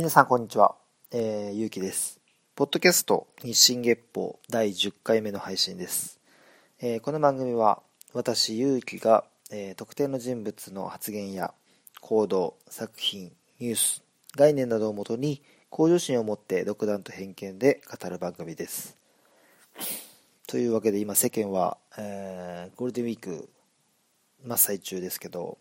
[0.00, 0.76] 皆さんこんにちは、
[1.10, 2.20] えー、ゆうきです。
[2.56, 6.18] ポッドキャスト日進月報第10回目の配信です。
[6.80, 7.82] えーこの番組は
[8.14, 11.52] 私ゆうきが、えー特定の人物の発言や
[12.00, 14.02] 行動、作品、ニュース、
[14.36, 18.96] 概念などをもとに向上心を持って独断と偏見で語る番組です。
[20.46, 23.50] というわけで今世間は、えーゴールデンウィーク
[24.46, 25.58] 真っ最中ですけど、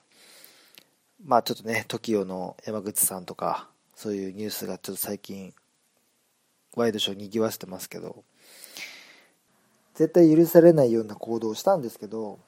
[1.25, 3.67] まあちょっとね、TOKIO の山口さんとか、
[3.99, 5.53] そういうニュースがちょっと最近、
[6.77, 8.23] ワイドショーにぎわしてますけど、
[9.94, 12.39] 絶対許されないような行動をしたんですけど、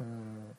[0.00, 0.56] うん、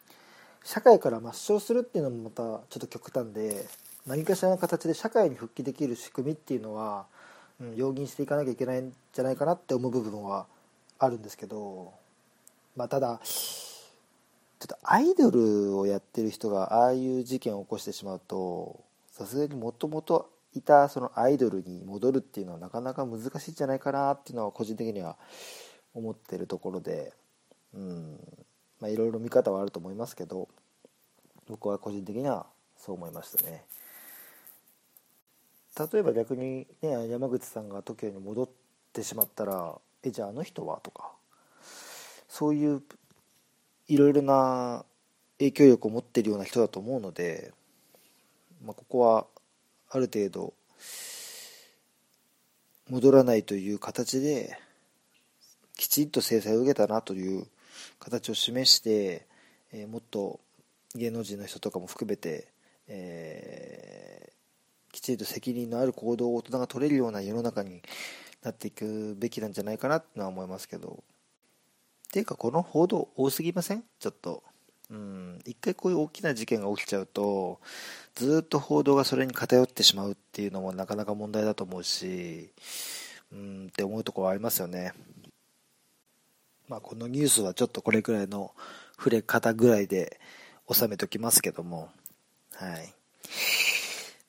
[0.64, 3.68] 社会から抹消するっていうのもまたちょっと極端で、
[4.08, 7.06] 何かしらの形で社会に復帰できる仕組みっていうのは、
[7.60, 10.46] うん、容認していかなきゃいけないんじゃないかなって思う部分は
[11.00, 11.92] あるんですけど、
[12.78, 18.80] まあただ、ちょっとアイドルをやってる人がああいう事件を起こしてしまうと
[19.12, 25.18] さすがにもともといたそのアイドルに戻るっていうのはなかなか難しいんじゃないかなっていうのは個人的には
[25.94, 27.14] 思ってるところで
[27.74, 28.20] うん。
[28.80, 30.50] まあいろいろ見方はあると思いますけど
[31.48, 33.64] 僕は個人的にはそう思いましたね。
[35.94, 38.50] 例えば逆にね山口さんが TOKIO に戻っ
[38.92, 40.80] てしまったらえじゃああの人は？
[40.82, 41.12] とか
[42.28, 42.82] そういう
[43.88, 44.84] いろいろな
[45.38, 47.54] 影響力を持ってるような人だと思うので、
[48.64, 49.26] まあ、ここは
[49.90, 50.54] ある程度
[52.90, 54.58] 戻らないという形で
[55.76, 57.48] きちんと制裁を受けたなという
[58.00, 59.26] 形を示して、
[59.72, 60.40] えーもっと
[60.94, 62.50] 芸能人の人とかも含めて、
[62.88, 64.32] えー
[64.94, 67.82] きちんと責任のある行動を大人が取れるような世の中に
[68.44, 71.02] なっていくべきなんじゃないかなってのは思いますけど。
[72.10, 73.86] っていうかこの報道多すぎません？
[74.00, 74.44] ちょっと。
[74.92, 75.40] うん。
[75.46, 77.60] 一回こういう大きな事件が起きちゃうと
[78.16, 82.50] ずっと報道がそれに偏ってしまうっていうのもなかなか問題だと思うし
[83.32, 84.94] うんって思うとこはありますよね。
[86.68, 88.52] まあこのニュースはちょっとこれくらいの
[88.98, 90.20] 触れ方ぐらいで
[90.70, 91.90] 収めときますけども。
[92.54, 92.94] はい。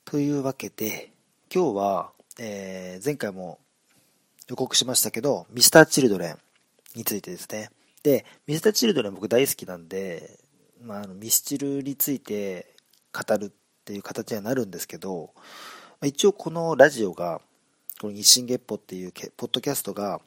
[0.04, 1.10] というわけで
[1.52, 3.58] 今日は、えー前回も
[4.48, 6.38] 予告しましたけどミスターチルドレン
[6.94, 7.70] についてですね。
[8.02, 10.38] で、ミスターチルドレン僕大好きなんで、
[10.84, 12.74] まあ、あのミスチルについて
[13.12, 13.50] 語るっ
[13.84, 15.30] ていう形にはなるんですけど、
[16.02, 17.40] 一応このラジオが、
[18.00, 20.20] この日進月歩っていうポッドキャストが、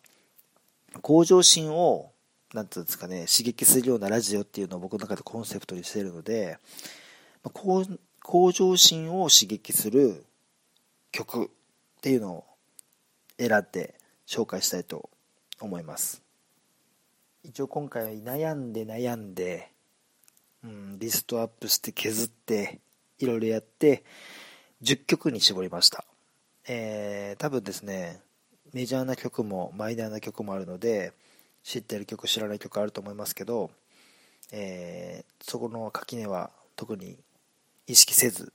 [1.02, 2.12] 向上心を、
[2.54, 6.58] なんていうんですかね、刺激するようなラジオっていうのを僕の中でコンセプトにしているので、
[7.54, 7.86] 向
[8.24, 10.26] 向上心を刺激する
[11.12, 11.48] 曲っ
[12.02, 12.46] ていうのを
[13.38, 13.96] 選んで
[14.26, 15.10] 紹介したいと
[15.60, 16.24] 思います。
[17.44, 19.75] 一応今回は悩んで悩んで、
[20.66, 22.80] うん、リストアップして削って
[23.20, 24.04] いろいろやって
[24.82, 26.06] 10曲に絞りました。
[26.68, 28.20] えー、多分ですね
[28.74, 31.14] メジャーな曲もマイナーな曲もあるので
[31.64, 33.70] 知ってる曲知らない曲あると思いますけど、
[34.52, 37.18] えーそこの垣根は特に
[37.86, 38.52] 意識せず、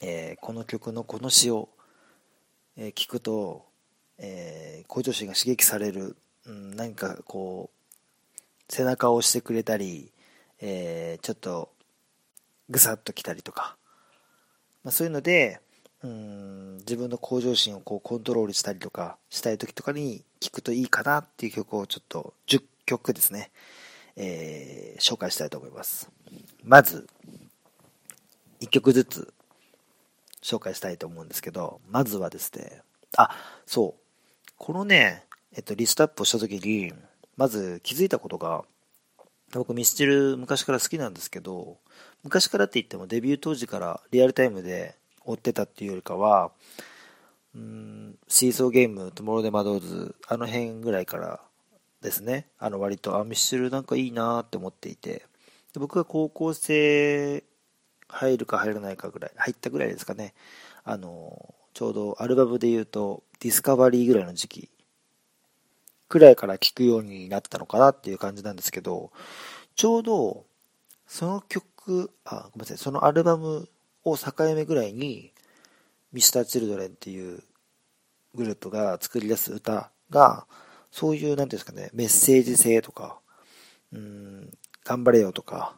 [0.00, 1.68] えーこの曲のこの詩を、
[2.78, 3.66] えー聞くと、
[4.16, 10.10] え向上心が刺激される、うん、何かこう背中を押してくれたり、
[10.62, 11.68] えーちょっと
[12.70, 13.76] ぐさっときたりとか、
[14.82, 15.60] まあ、そういうので
[16.02, 23.50] うん自分の向上心をこうコントロールしたりとかしたい時とかに聴くといいかなっていう曲をちょっと10曲ですね、
[24.16, 26.10] えー紹介したいと思います。
[26.62, 27.08] まず
[28.60, 29.34] 1曲ずつ
[30.42, 32.82] 紹介したいと思うんですけどまずはですね
[33.16, 33.30] あ
[33.66, 34.02] そう。
[34.58, 35.24] このね、
[35.56, 36.92] えっと、リストアップをした時に
[37.36, 38.64] まず気づいたことが
[39.58, 41.78] 僕ミスチル昔から好きなんですけど
[42.24, 46.50] 昔からって言ってもデビュー当時からリアルタイムで追ってたっていうよりかは
[47.54, 51.40] うんシーソーゲームトモローデマドーズあの辺ぐらいから
[52.00, 52.46] ですね。
[52.58, 55.26] あの割とあミスチルなんかいいなーって思っていて。
[55.72, 57.44] で僕が高校生
[58.08, 60.34] 入るか入らないかぐらい入ったぐらいですかね。
[60.84, 64.68] あのちょうどアルバムで言うとディスカバリーぐらいの時期
[66.12, 69.10] くらいから聴くようになったのかなっていう感じなんですけど
[69.76, 70.44] ちょうど
[71.06, 73.66] その曲あごめんなさいそのアルバム
[74.04, 75.32] を境目ぐらいに
[76.12, 77.42] Mr.Children っていう
[78.34, 80.44] グループが作り出す歌が
[80.90, 83.18] そういう何ていうんですかねメッセージ性とか
[83.90, 84.50] うん
[84.84, 85.74] 頑張れよとか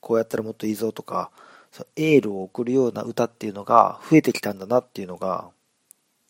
[0.00, 1.30] こうやったらもっといいぞとか
[1.96, 5.48] エールを送るような歌っていうのが増えてきたんだなっていうのが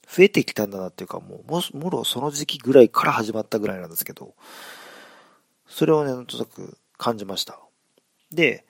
[0.08, 4.35] 増えてきたんだなっていうかもうももろその時期ぐらいから始まったぐらいなんですけど
[5.67, 7.58] それをねなんとなく感じました
[8.32, 8.64] で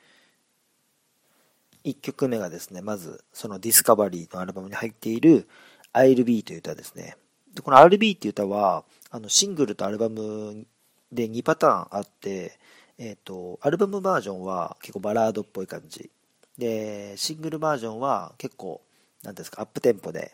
[1.86, 5.48] 1曲目がですね、まずそのディスカバリーのアルバムに入っている
[5.94, 7.16] I'll Be という歌ですね。
[7.54, 10.66] でこの I'll Be っていう歌は、あのシングルとアルバム
[11.12, 12.58] で2パターンあって、
[12.98, 16.10] えっ、ー、と、アルバムバージョンは結構バラードっぽい感じ。
[16.58, 18.82] で、シングルバージョンは結構、
[19.22, 20.32] なんですか、アップテンポで、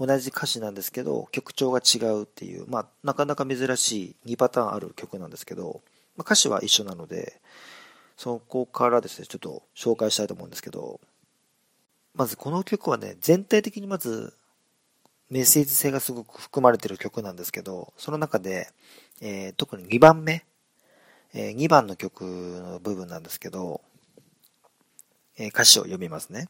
[0.00, 5.82] 同じ歌詞なんですけど、曲調が違うっていう、まあ、なかなか珍しい2パターンある曲なんですけど、
[6.16, 7.38] まあ、歌詞は一緒なので、
[8.16, 11.00] そこからですね、ちょっと紹介したいと思うんですけど、
[12.14, 14.32] まずこの曲はね、全体的にまず
[15.28, 18.68] メッセージ性がすごく含まれてる曲なんですけど、その中で、
[19.20, 20.46] えー、特に2番目、
[21.34, 23.82] えー、2番の曲の部分なんですけど、
[25.36, 26.48] えー、歌詞を読みますね。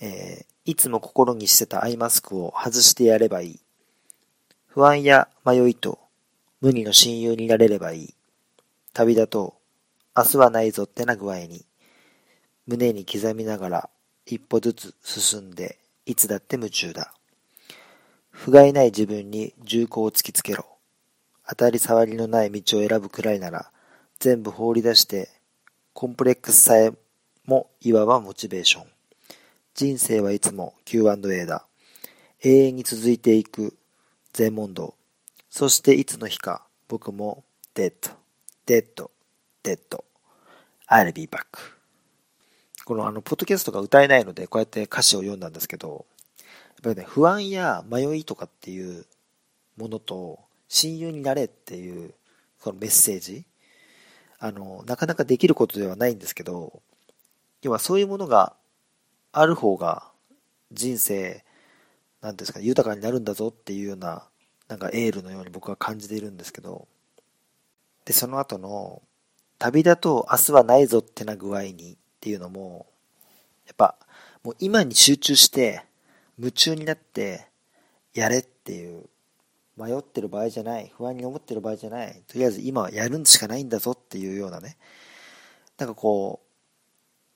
[0.00, 3.60] えー、いつも心にしてたアイマスクを外してやればいい。
[4.66, 5.98] 不安や迷いと
[6.60, 8.14] 無二の親友になれればいい。
[8.92, 9.56] 旅立と。
[10.16, 11.66] 明日はないぞってな具合に。
[12.66, 13.90] 胸に刻みながら
[14.24, 17.12] 一歩ずつ進んでいつだって夢中だ。
[18.30, 20.66] 不甲斐ない自分に銃口を突きつけろ。
[21.48, 23.70] 当たり障りのない道を選ぶくらいなら
[24.18, 25.28] 全部放り出して
[25.92, 26.92] コンプレックスさえ
[27.44, 28.95] もいわばモチベーション。
[29.76, 31.66] 人生はいつも Q&A だ。
[32.42, 33.76] 永遠に続いていく
[34.32, 34.94] 禅問答。
[35.50, 37.44] そしていつの日か僕も
[37.74, 38.08] デッド、
[38.64, 39.10] デッド、
[39.62, 40.02] デッド。
[40.88, 41.44] I'll be back.
[42.86, 46.06] このあの、ポッドキャストが歌えないので、こうやって歌詞を読んだんですけど、
[46.38, 49.04] やっぱりね、不安や迷いとかっていう
[49.76, 52.14] ものと、親友になれっていう、
[52.62, 53.44] このメッセージ、
[54.38, 56.80] あの、なかなかできることではないんですけど、
[57.60, 58.56] 要はそういうものが
[59.38, 60.10] ある方が
[60.72, 61.44] 人生、
[62.22, 64.26] なんですか、豊かになるんだぞっていうような、
[64.68, 66.88] なんかエールのように僕は感じているんですけど、
[68.06, 69.02] で、その後の、
[69.58, 72.86] 旅だと明日はないぞってな具合にっていうのも、
[73.66, 73.96] やっぱ、
[74.42, 75.84] もう今に集中して、
[76.38, 77.46] 夢中になって、
[78.14, 79.04] やれっていう、
[79.76, 84.78] 迷ってる場合じゃない、不安に思ってる場合じゃない、とりあえず今はやるしかないんだぞっていうようなね、
[85.78, 86.46] なんかこう、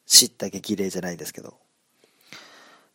[0.07, 1.55] 知った激励じゃないですけど、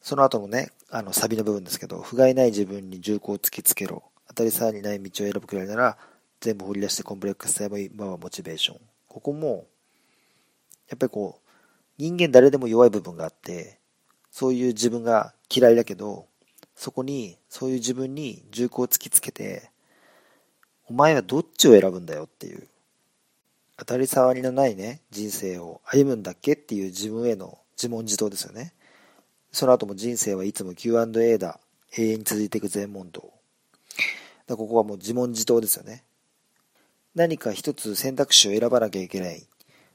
[0.06, 4.04] その後のね、あの、サビの部分ですけど、不甲斐ない自分に銃口を突きつけろ。
[4.28, 5.98] 当たり障りない道を選ぶくらいなら、
[6.42, 8.80] 全部掘り出してコンプレックスさえも今はモチベーション。
[9.08, 9.66] ここも、
[10.90, 11.50] やっぱりこう、
[11.98, 13.80] 人間誰でも弱い部分があって、
[14.30, 16.28] そういう自分が嫌いだけど、
[16.76, 19.72] そこに、そういう自分に銃口を突きつけて、
[20.88, 22.68] お前はどっちを選ぶんだよっていう、
[23.76, 28.76] 当たり障りのないね、人生を歩むんだっけっていう自分への自問自答ですよね。
[29.56, 31.62] その後も人生はいつも Q&A だ。
[31.98, 33.32] 永遠に続いていく全問答。
[34.48, 36.04] だここはもう自問自答ですよね。
[37.16, 39.48] 何か一つ選択肢を選ばなきゃいけない。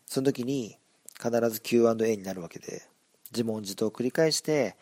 [0.07, 0.79] その時に
[1.23, 2.85] 必ず Q&A になるわけで、
[3.33, 4.77] 自問自答を繰り返して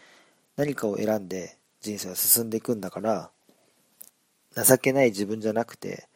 [0.57, 3.33] 何かを選んで人生は進んでいくんだから、
[4.55, 6.07] 情けない自分じゃなくて、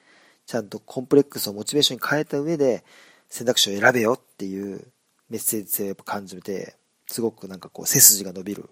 [0.46, 2.84] ちゃんとコンプレックスをモチベーションに変えた上で
[3.28, 4.86] 選択肢を選べよっていう
[5.30, 6.76] メッセージ性をやっぱ感じて、
[7.12, 8.70] すごくなんかこう背筋が伸びる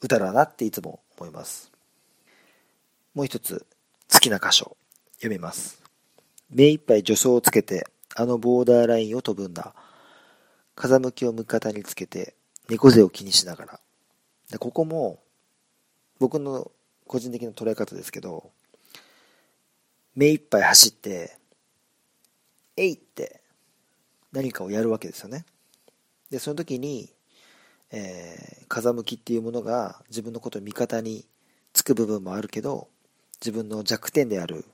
[0.00, 1.72] 歌だなっていつも思います。
[3.12, 3.66] もう一つ
[4.12, 4.76] 好きな箇所
[5.16, 5.82] 読みます。
[6.48, 9.74] 目いっぱい助走をつけてあのボーダーラインを飛ぶんだ。
[10.76, 12.34] 風向きを味方につけて
[12.68, 13.80] 猫背を気にしながら。
[14.50, 15.18] でここも
[16.20, 16.70] 僕の
[17.08, 18.52] 個人的な捉え方ですけど、
[20.14, 21.36] 目いっぱい走って、
[22.76, 23.40] えいって
[24.30, 25.44] 何かをやるわけですよね。
[26.30, 27.13] で、その時に、
[27.90, 31.26] えー、風向きっていうものが自分のことを味方に
[31.72, 32.88] つく部分もあるけど
[33.40, 34.64] 自分の弱点である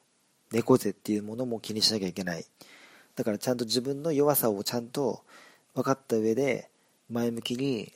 [0.52, 2.44] 猫背っていうものも気にしなきゃいけない。
[3.16, 5.22] だからちゃんと自分の弱さをちゃんと
[5.74, 6.70] 分かった上で
[7.10, 7.92] 前向きに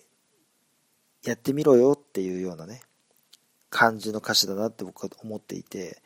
[1.25, 2.83] やってみろよっていうようなね
[3.71, 6.03] 感じの歌詞だなって僕は思っていて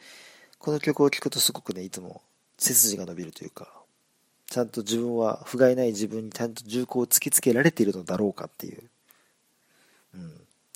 [0.58, 2.22] この曲を聴くとすごくねいつも
[2.58, 3.72] 背筋が伸びるというか
[4.46, 8.82] ちゃんと自分は不甲斐ない自分にちゃんと銃口を突きつけられているのだろうかっていう。
[10.18, 10.32] うん、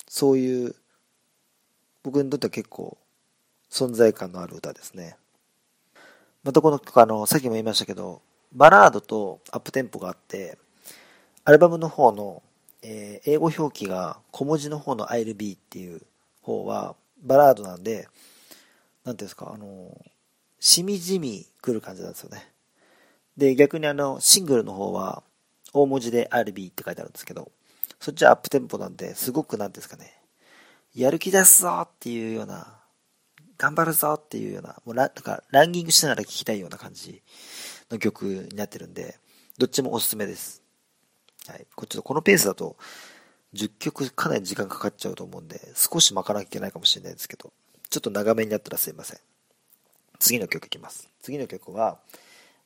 [0.07, 0.75] そういう
[2.03, 2.97] 僕にとっては結構
[3.69, 5.17] 存在感のある歌ですね。
[6.43, 8.21] またこの曲あの、さっきも言いましたけど、
[8.51, 10.57] バラードとアップテンポがあって、
[11.45, 12.43] アルバムの方の、
[12.81, 16.01] えー、英語表記が小文字の方の ILB っていう
[16.41, 18.07] 方はバラードなんで、
[19.05, 19.97] なんていうんですか、あの、
[20.59, 22.49] しみじみ来る感じなんですよね。
[23.37, 25.23] で、逆にあの、シングルの方は
[25.73, 27.51] 大文字で ILB って書いてあるんですけど、
[28.03, 30.11] そっちはアップテンポなんで、すごくなんですかね、
[30.93, 32.81] やる気出すぞっていうような、
[33.57, 37.21] 頑張るぞっていうような、もうラなんかランニングしながら聴きたいような感じ
[37.89, 39.17] の曲になってるんで、
[39.57, 40.61] どっちもおすすめです。
[41.47, 42.75] はい、こっちこのペースだと
[43.53, 47.53] 10曲かなり時間かかっちゃうと思うんで少し巻かなきゃいけないかもしれないですけど
[47.89, 49.19] ちょっと長めになったらすいません。
[50.19, 51.09] 次の曲いきます。
[51.21, 51.99] 次の曲は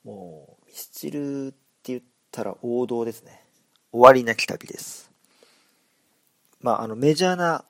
[0.02, 2.02] もうミスチルって言っ
[2.32, 3.44] たら王道ですね。
[3.92, 5.07] 終わりなき旅です。
[6.60, 7.64] まああのメジャーな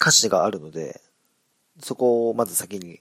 [0.00, 1.00] 歌詞があるので
[1.80, 3.00] そこをまず先に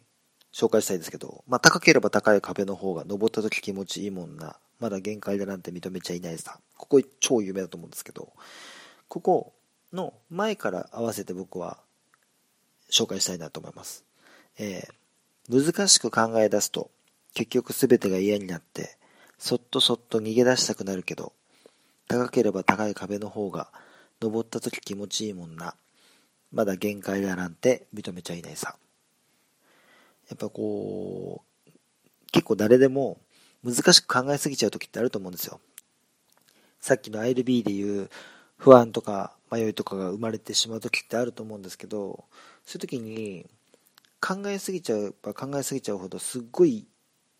[0.53, 4.57] 紹介したいんですけど、まあ、高ければ高い壁の方が登った時気持ちいいもんな。
[4.79, 6.59] まだ限界だなんて認めちゃいないさ。
[6.77, 8.31] ここ超有名だと思うんですけど、
[9.07, 9.53] ここ
[9.93, 11.77] の前から合わせて僕は
[12.91, 14.03] 紹介したいなと思います。
[14.57, 16.89] えー、難しく考え出すと
[17.33, 18.97] 結局全てが嫌になって
[19.37, 21.33] そっとそっと逃げ出したくなるけど
[22.07, 23.69] 高ければ高い壁の方が
[24.21, 25.75] 登った時気持ちいいもんな。
[26.51, 28.75] まだ限界だなんて認めちゃいないさ。
[30.29, 31.71] やっぱこう、
[32.31, 33.17] 結構誰でも
[33.63, 35.59] 難しく考えすぎちゃう時ってあると思うんですよ。
[36.79, 38.09] さっきの ILB でいう
[38.57, 42.25] 不安とか迷いとかが生まれてしまう時ってあると思うんですけど、
[42.65, 43.45] そういう時に
[44.19, 46.87] 考えすぎちゃうば考えすぎちゃうほどすっごい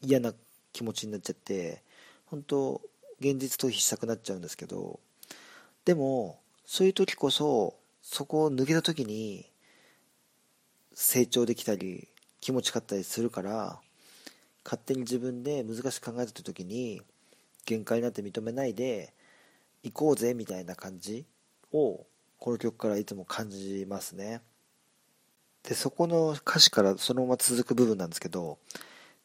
[0.02, 0.34] 嫌な
[0.74, 1.82] 気持ちになっちゃって、
[2.26, 2.82] 本当
[3.20, 5.00] 現実逃避したくなっちゃうんですけど、
[5.86, 9.50] でも、そういう時こそ、そこを抜けた時に
[10.94, 12.08] 成長できたり、
[12.40, 13.80] 気持ちかったりするから
[14.64, 17.02] 勝手に自分で難しく考えた時に
[17.66, 19.14] 限界なんて認めないで
[19.84, 21.26] 行こうぜみたいな感じ
[21.74, 22.06] を
[22.38, 24.42] この曲からいつも感じますね。
[25.64, 28.58] でそこの歌詞からそのまま続く部分なんですけど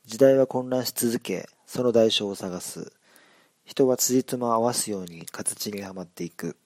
[0.06, 2.92] 時代は混乱し続けその代償を探す。
[3.64, 6.56] 人は辻褄を合わすように形にはまっていく。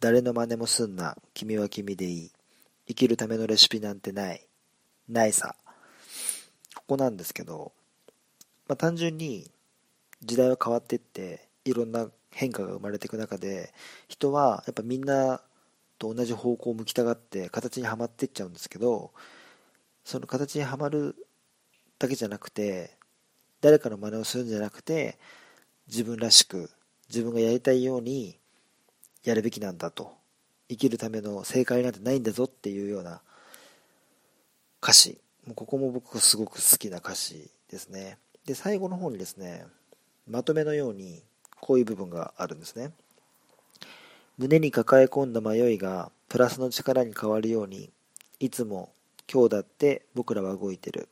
[0.00, 1.14] 誰の真似もすんな。
[1.34, 2.30] 君は君でいい。
[2.88, 4.46] 生きるためのレシピなんてない。
[5.10, 5.56] ないさ。
[6.74, 7.72] ここなんですけど、
[8.66, 9.50] まあ、単純に
[10.22, 13.74] 時代は変わっていって、いろんな変化が生まれていく中で、
[14.08, 15.42] 人はやっぱみんな
[15.98, 19.10] と同じ方向を向きたがって形にはまっていっちゃうんですけど、
[20.02, 21.14] その形にはまる
[21.98, 22.96] だけじゃなくて、
[23.60, 25.18] 誰かの真似をするんじゃなくて、
[25.88, 26.70] 自分らしく、
[27.10, 28.39] 自分がやりたいように
[29.24, 30.12] やるべきなんだと。
[30.68, 33.20] 生きるための正解なんてないんだぞっていうような
[34.82, 35.18] 歌詞。
[35.46, 38.18] もうここも僕すごく好きな歌詞ですね。
[38.46, 39.66] で、最後の方にですね、
[40.28, 41.22] まとめのように
[41.60, 42.92] こういう部分があるんですね。
[44.38, 47.90] 胸に抱え込んだ迷いがプラスの力に変わるように、
[48.38, 48.92] いつも
[49.30, 51.08] 今日だって僕らは動いてる。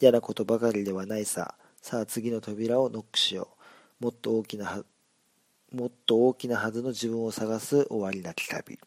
[0.00, 1.54] 嫌なことばかりではないさ。
[1.80, 3.48] さあ次の扉をノックしよ
[4.00, 4.04] う。
[4.04, 4.82] もっと大きな、
[5.74, 8.78] もっと大きなはずの自分を探す終わりなき旅。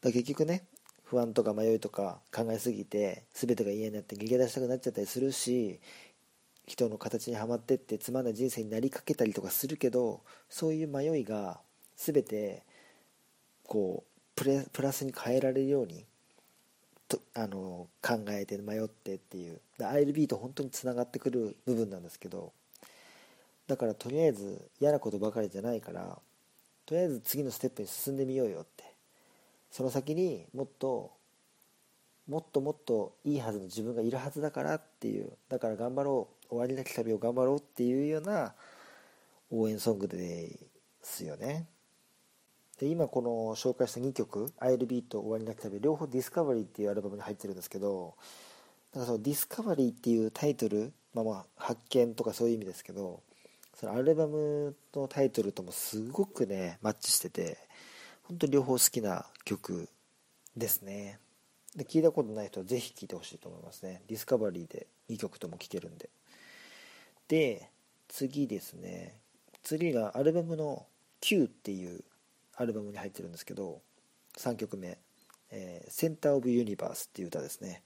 [0.00, 0.64] だ結局ね、
[1.02, 5.80] 不安とか迷いとか考えすぎて全てが嫌になって逃げ出したくなっちゃったりするし
[6.66, 10.20] 人の形にはまってってつまんない人生になりかけたりとかするけど
[10.50, 11.60] そういう迷いが
[11.96, 12.62] 全て
[13.64, 16.04] こうプラスに変えられるように
[17.08, 22.52] とあの考えて迷ってっていう ILB と本当につながってくる部分なんですけど
[23.68, 26.18] だからとりあえず嫌なことばかりじゃないから
[26.86, 28.88] とりあえず次のステップに進んでみようよって。
[29.70, 31.12] その先にもっと
[32.26, 38.54] もっともっといいはずの自分がいるはずだからっていうだから頑張ろう終わりなき旅を頑張ろうっていうような
[39.50, 40.58] 応援ソングで
[41.02, 41.66] すよね。
[42.78, 48.14] で今この紹介した2曲「ILB」と「終わりなき旅」両方「Discovery」っていうアルバムに入ってるんですけど
[48.92, 53.22] だかその「Discovery」っていうタイトル、まあ、まあ発見とかそういう意味ですけど
[53.78, 57.58] そのアルバムのタイトルともすごくねマッチしてて
[58.24, 59.88] 本当に両方好きな曲
[60.56, 61.20] ですね。
[61.76, 64.02] で聞いたことない人はぜひ聴いてほしいと思いますね。
[64.08, 66.10] Discovery で2曲とも聴けるんで。
[67.28, 67.70] で
[68.08, 69.14] 次ですね。
[69.62, 70.84] 次がアルバムの
[71.20, 72.02] 「Q」っていう
[72.56, 73.80] アルバムに入ってるんですけど
[74.38, 74.98] 3曲目
[75.50, 77.84] 「えー、センター・オブ・ユニバース」っていう歌ですね。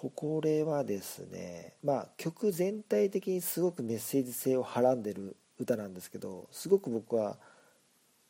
[0.00, 7.36] これはですねまあ曲全体的にすごくメッセージ性をはらんでる歌なんですけどすごく僕は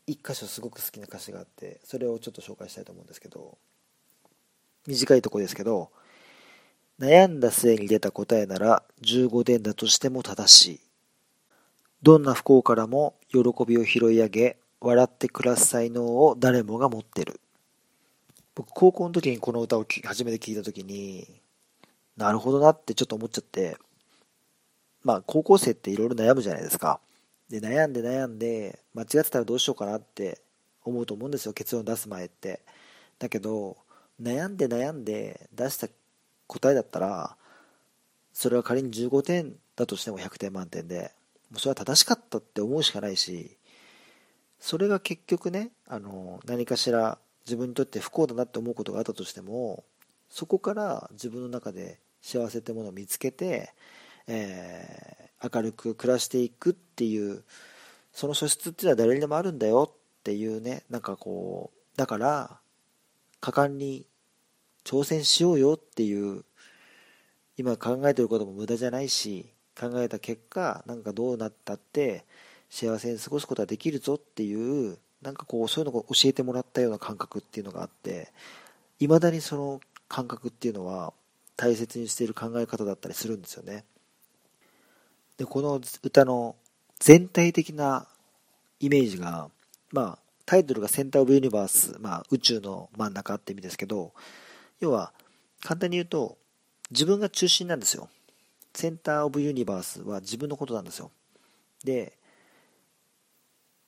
[0.06, 3.58] 一箇所すごく好きな歌詞があってそれをちょっと紹介したいと思うんですけど
[4.87, 5.90] 短いとこですけど
[7.00, 10.80] 悩んだ末に出た答えなら15点だとしても正しい。
[12.02, 17.40] どんな不幸からも喜びを拾い上げ笑って暮らす才能を誰もが持ってる。
[18.56, 21.38] 僕高校の時にこの歌を初めて聞いた時に
[22.18, 23.78] なるほどなってちょっと思っちゃって。
[25.02, 27.00] まあ高校生っていろいろ悩むじゃないですか。
[27.48, 30.42] で、悩んで悩んで、間違ってたらどうしようかなって
[30.84, 32.60] 思うと思うんですよ、結論出す前って。
[33.18, 33.78] だけど、
[34.20, 35.88] 悩んで悩んで出した
[36.46, 37.37] 答えだったら、
[38.34, 41.12] それは仮に15点だとしても100点満点で、
[41.50, 43.56] もうそれは正しかったって思うしかないし
[44.60, 49.84] それが結局ねあの何かしら自分にとって不幸だなって思うことがあったとしても
[50.28, 53.72] そこから自分の中で幸せってものを見つけて、
[54.26, 57.42] えー、明るく暮らしていくっていう
[58.12, 62.58] その素質っていうのは誰にでもあるんだよっていうねなんかこうだから
[63.40, 64.06] 果敢に
[64.84, 66.44] 挑戦しようよっていう
[67.56, 69.46] 今考えてることも無駄じゃないし
[69.78, 72.25] 考えた結果なんかどうなったって
[72.70, 78.32] 幸せに過ごすことができるぞっていうなんかこうそういうのを教えてもらったような感覚っていうのがあって
[79.00, 81.12] いまだにその感覚っていうのは
[81.58, 83.84] 大切にしている考え方だったりするんですよね。
[85.36, 86.54] でこの歌の
[87.00, 88.06] 全体的な
[88.78, 89.50] イメージが
[89.92, 94.12] まあタイトルがセンターオブユニバース、まあ、宇宙の真ん中って意味ですけど
[94.78, 95.12] 要は
[95.60, 96.38] 簡単に言うと
[96.92, 98.08] 自分が中心なんですよ。
[98.72, 101.10] センターオブユニバースは自分のことなんですよ。
[101.82, 102.16] で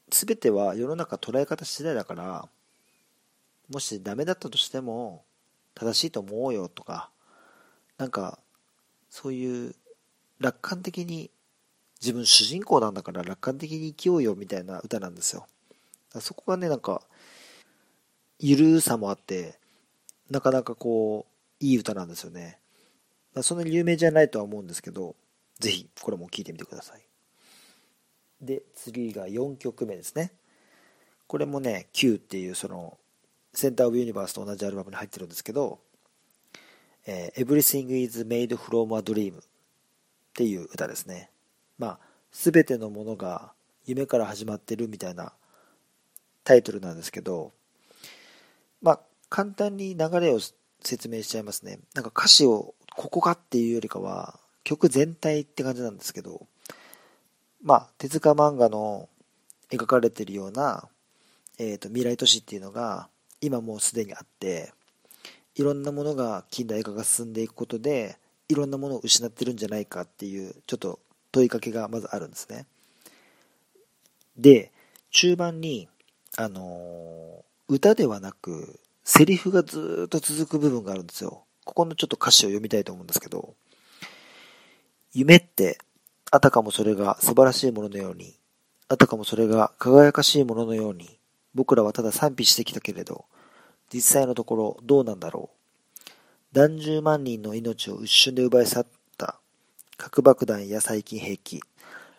[0.09, 2.49] 全ては世の中捉え方次第だから
[3.73, 5.23] もしダメだったとしても
[5.77, 7.11] 正しいと思うよとか
[8.01, 8.39] なんか
[9.11, 9.75] そういう
[10.39, 11.31] 楽観的に
[12.01, 15.47] 自分主人公なんだから楽観的に生きようよみたいな歌なんですよ。
[16.19, 17.03] そこがねなんか
[18.39, 19.59] ゆるさもあって
[20.31, 22.59] なかなかこういい歌なんですよね。
[23.43, 25.15] そんなに有名じゃないとは思うんですけど
[25.59, 27.03] ぜひこれも聴いてみてください。
[28.41, 30.33] で次が4曲目ですね。
[31.27, 32.97] これもね Q っていうその
[33.53, 35.81] センターオブユニバースと同じアルバムに入ってるんですけど、
[37.07, 39.43] えー、Everything is made from a dream っ
[40.35, 41.31] ていう歌ですね。
[41.79, 41.99] まあ
[42.33, 43.53] 全てのものが
[43.87, 45.33] 夢から始まってるみたいな
[46.45, 47.53] タイトルなんですけど
[48.83, 50.41] まあ簡単に流れを
[50.83, 51.79] 説明しちゃいますね。
[51.95, 56.47] なんか歌詞をここかっていうよりかは曲全体って感じなんですけど
[57.63, 59.09] まあ、手塚漫画の
[59.71, 60.89] 描かれてるような、
[61.59, 63.09] えーと、未来都市っていうのが
[63.43, 64.73] 今もうすでにあって
[65.55, 68.17] いろんなものが近代化が進んでいくことで
[68.49, 71.01] いろんなものを失ってるんじゃないかっていうちょっと
[71.33, 72.67] 問いかけがまずあるんですね。
[74.37, 74.73] で
[75.11, 75.89] 中盤に
[76.37, 81.45] あの、歌ではなくセリフがずっと続く部分があるんですよ。
[81.65, 83.55] ここのちょっと歌詞を読みたいと思うんですけど。
[85.13, 85.79] 夢って
[86.31, 88.37] あたかもそれが素晴らしいもののように、
[88.89, 91.19] あたかもそれが輝かしいもののように、
[91.53, 93.25] 僕らはただ賛否してきたけれど、
[93.93, 95.61] 実際のところどうなんだろう。
[96.53, 99.39] 何十万人の命を一瞬で奪い去った
[99.97, 101.61] 核爆弾や細菌兵器。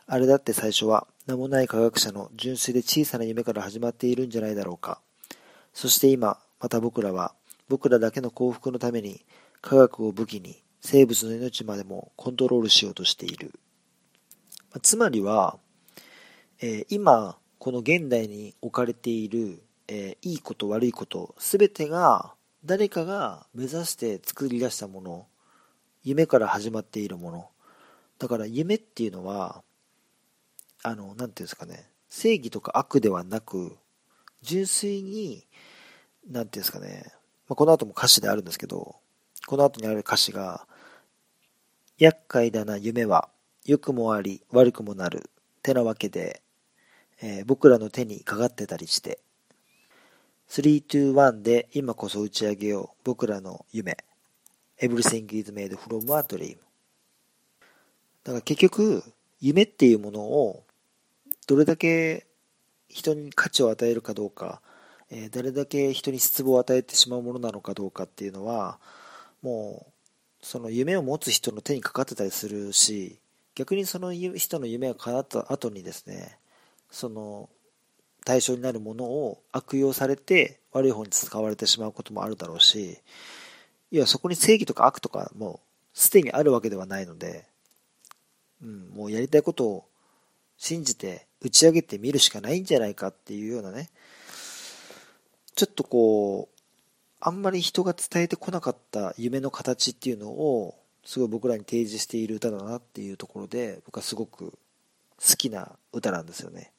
[0.08, 5.00] あれだって最初は名もない科学者の純粋で小さな夢から始まっているんじゃないだろうか。
[5.74, 7.34] そして今、また僕らは
[7.70, 9.26] 僕らだけの幸福のために
[9.62, 13.54] 科学を武器に生物の命までもコントロールしようとしている。
[14.82, 15.58] つまりは、
[16.62, 19.62] えー、今この現代に置かれている、
[19.94, 25.28] えー、いいこと悪いこと全てが誰かが目指して作り出したもの
[26.02, 27.50] 夢から始まっているもの。
[28.18, 29.64] だから夢っていうのは
[30.82, 33.76] あの何て言うんですかね正義とか悪ではなく
[34.42, 35.46] 純粋に
[36.26, 37.12] 何て言うんですかね、
[37.50, 38.96] まあ、この後も歌詞であるんですけど
[39.46, 40.66] この後にある歌詞が
[41.98, 43.28] 厄介だな夢は
[43.66, 45.30] 良くもあり悪くもなる
[45.62, 46.42] てなわけで、
[47.22, 49.20] えー、僕らの手にかかってたりして
[50.52, 53.96] 321で今こそ打ち上げよう僕らの夢。
[54.82, 56.58] Everything is made from a dream
[58.26, 59.02] だから結局
[59.40, 60.66] 夢っていうものを
[61.48, 62.28] どれだけ
[62.90, 64.62] 人に価値を与えるかどうか、
[65.10, 68.78] えー、誰だけ人に失望を与えてしまうものなのかどうかっていうのは
[69.42, 73.20] もうその夢を持つ人の手にかかってたりするし
[73.56, 76.38] 逆にその人の夢が叶った後にですね
[76.90, 77.48] その
[78.26, 83.00] 対象になるものを悪用されて悪い方に使われてしまうこともあるだろうし
[83.92, 87.46] いやそこに正義とか悪とかもうすでにあるわけではないので、
[88.64, 89.86] うん、もうやりたいことを
[90.58, 93.90] 信じて打ち上げてみるしかないんじゃないかっていうようなね
[95.56, 96.62] ちょっとこう
[97.20, 104.58] あんまり人が伝えてこなかった夢の形っていうのをすごい僕らに提示している歌だなっていうところで僕はすごく
[105.20, 106.72] 好きな歌なんですよね、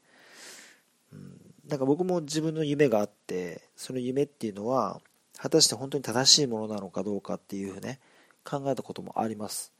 [1.68, 5.00] なんか僕も自分の夢があってその夢っていうのは
[5.38, 8.00] 果たして本当に正しいものなのかどうかっていうね
[8.44, 9.72] 考えたこともあります。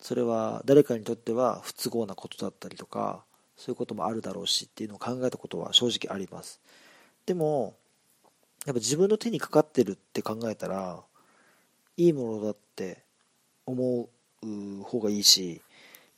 [0.00, 3.24] それは誰かにとっては不都合なことだったりとか
[3.56, 6.60] そういうこともあるだろうしっていうのを考えたことは正直あります。
[7.26, 7.76] でも
[8.66, 11.02] やっぱ自分の手にかかってるって考えたら
[11.96, 13.04] いいものだって
[13.66, 14.08] 思
[14.42, 15.62] う方がいいし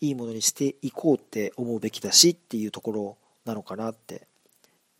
[0.00, 4.26] いいものにしていこうって思うべきだしっていうところなのかなって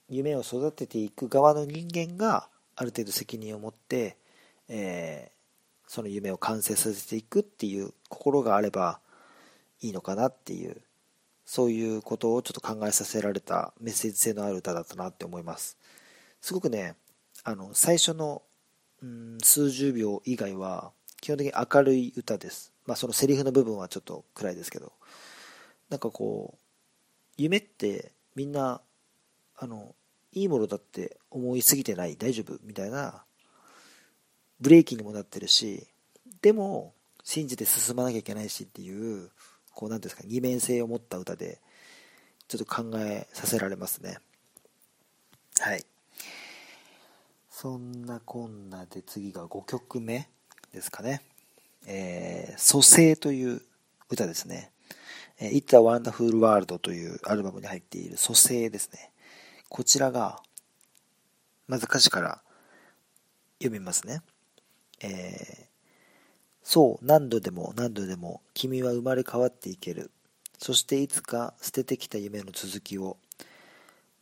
[0.08, 4.16] 夢を育てていく側の人間がある程度責任を持って、
[4.68, 9.00] えー、その夢を完成させていくっていう心があれば
[9.80, 10.80] いいのかなっていう
[11.44, 15.76] そういうことをちょっと考えさせられたメッセージ性のある歌だったなって思います。
[16.40, 16.96] すごくね
[17.42, 18.42] あの最初の
[19.02, 22.72] うん数十秒以外は基本的に明るい歌です。
[22.86, 24.92] まあそのセリフの部分はちょっと暗いですけど。
[25.90, 26.58] なんかこう
[27.36, 28.80] 夢ってみんな
[29.58, 29.94] あの
[30.32, 33.24] いいものだって思いすぎてない大丈夫みたいな
[34.60, 35.86] ブレーキにもなってるし
[36.42, 39.30] でも信じて進まなきゃいけないしっていう
[39.72, 41.60] こう何ですか二面性を持った歌で
[42.48, 44.18] ちょっと考えさせられますね
[45.60, 45.84] はい
[47.48, 50.28] そんなこんなで次が5曲目
[50.72, 51.22] ですかね
[51.86, 53.62] えー、蘇生という
[54.10, 54.70] 歌ですね。
[55.38, 59.10] It's a Wonderful World というアルバムに入っている蘇生ですね。
[59.74, 60.40] こちらが、
[61.66, 62.40] まず歌詞から
[63.58, 64.22] 読みますね。
[65.00, 65.66] えー、
[66.62, 70.12] そう、何度でも何度でも君は生まれ変わっていける。
[70.58, 73.16] そしていつか捨ててきた夢の続きを。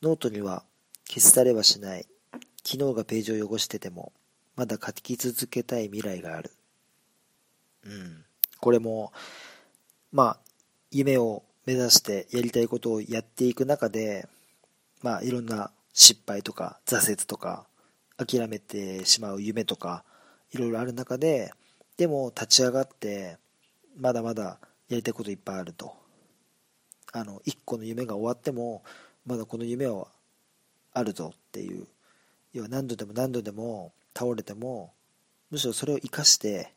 [0.01, 0.65] ノートには
[1.07, 2.07] 消されはしない。
[2.65, 4.15] 昨日がページを汚してても、
[4.57, 6.51] まだ書き続けたい未来がある。
[7.85, 8.25] うん。
[8.59, 9.13] これも、
[10.13, 10.39] まあ、
[10.91, 14.27] 夢を目指してやりたいことをやっていく中で、
[15.03, 17.67] まあ、いろんな失敗とか挫折とか
[18.17, 20.05] 諦めてしまう夢とか
[20.53, 21.53] いろいろある中で
[21.97, 23.37] でも立ち上がって
[23.97, 25.95] まだまだやりたいこといっぱいあると。
[27.15, 28.83] あの一個の夢が終わっても
[29.27, 30.07] まだこの夢は
[30.95, 31.87] あるぞっていう。
[32.55, 34.93] 要は何度でも何度でも倒れても
[35.51, 36.73] むしろそれを生かして、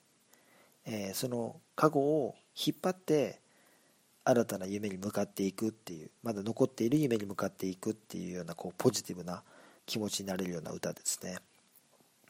[0.86, 3.40] えー、その過去を引っ張って
[4.26, 9.44] 新たな夢に向かっていくっていうまだ残っている夢に向かっていくっていうようなこうポジティブな
[9.86, 11.38] 気持ちになれるような歌ですね。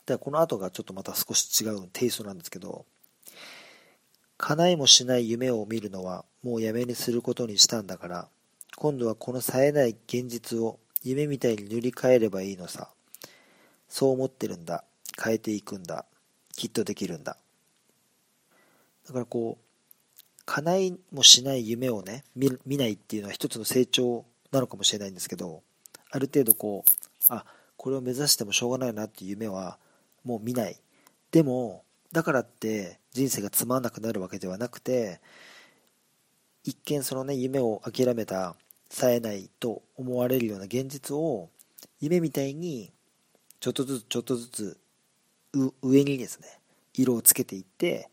[0.06, 2.86] でこの後がちょっとまた少し違うテイストなんですけど
[4.38, 8.28] 叶いもしない夢を見るのはもうやめにすることにしたんだから
[8.76, 12.90] 今度はこの冴えない現実を夢みたいに塗り替えればいいのさ。
[13.88, 14.84] そう思ってるんだ。
[15.24, 16.06] 変えていくんだ。
[16.56, 17.38] きっとできるんだ。
[19.08, 19.65] だからこう
[20.46, 25.64] 叶いもしない夢をね見ないっていうのは一つの成長なのかもしれないんですけど
[26.12, 27.46] ある程度こうあ
[27.78, 29.78] これを目指してもしょうがないなっていう夢は
[30.24, 30.80] もう見ない。
[31.32, 35.20] でもだからって人生がつまんなくなるわけではなくて
[36.64, 38.56] 一見そのね夢を諦めた
[38.90, 41.50] 冴えないと思われるような現実を
[42.00, 42.92] 夢みたいに
[43.60, 44.78] ちょっとずつちょっとずつ
[45.82, 46.48] 上にですね
[46.94, 48.10] 色をつけていって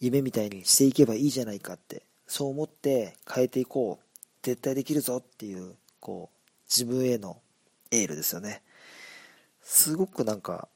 [0.00, 7.38] 夢みたいにしていけばいいじゃないかってそう思って変えていこう絶対できるぞっていうこう自分への
[7.90, 8.62] エールですよね。
[9.62, 10.68] すごくなんか、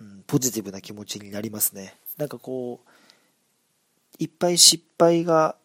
[0.00, 1.94] うん、ポジティブな気持ちになりますね。
[2.16, 2.90] なんかこう
[4.18, 5.56] いっぱい失敗が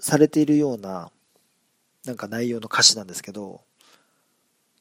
[0.00, 1.10] されているような
[2.04, 3.60] なんか内容の歌詞なんですけど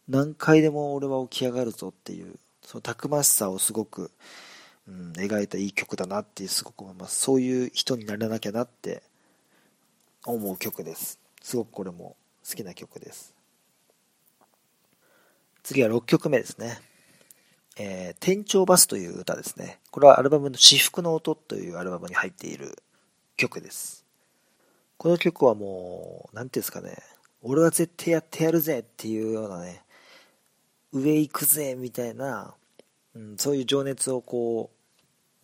[0.08, 4.12] 何回でも俺は起き上がるぞっていうそのたくましさをすごく
[4.88, 7.20] うん、描いたいい曲だなっていうすごく思います。
[7.20, 9.04] そういう人にならなきゃなって
[10.26, 11.20] 思う曲です。
[11.42, 12.16] すごくこれも
[12.48, 13.34] 好きな曲です。
[15.64, 16.80] 次は6曲目ですね。
[17.80, 19.80] えー、店長バスという歌ですね。
[19.92, 22.82] これはアルバムの私服の音というアルバムに入っている
[23.36, 24.06] 曲です。
[24.98, 26.98] この曲はもう、何ていうんですかね、
[27.44, 29.84] 俺は絶対やってやるぜっていうようなね、
[30.92, 32.56] 上行くぜみたいな、
[33.14, 34.77] うん、そういう情熱をこう、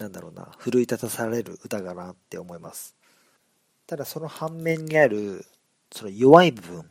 [0.04, 2.94] なんだろうな、奮い立たされる歌かなって思います。
[3.88, 5.46] ただその反面にある、
[5.92, 6.90] その弱い部分、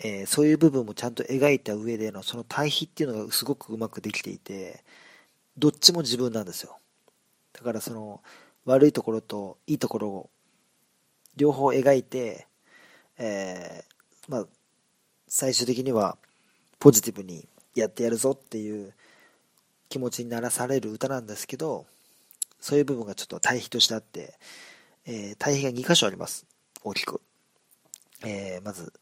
[0.00, 4.82] えー、そういう部分もちゃんと描いた上でのその対比っていうのがすごくうまくできていて、
[5.56, 6.76] どっちも自分なんですよ。
[7.52, 8.20] だからその
[8.64, 10.30] 悪いところといいところを
[11.36, 12.48] 両方描いて、
[13.16, 14.46] えー、まあ、
[15.28, 16.18] 最終的には
[16.80, 18.92] ポジティブにやってやるぞっていう
[19.88, 21.86] 気持ちにならされる歌なんですけど、
[22.60, 24.34] そういう部分がちょっと対比としてあって、
[25.06, 26.46] えー、対比が2箇所あります。
[26.82, 27.20] 大きく。
[28.24, 28.92] えー、まず、